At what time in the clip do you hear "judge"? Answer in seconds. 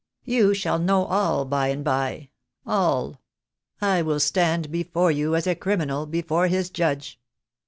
6.71-7.19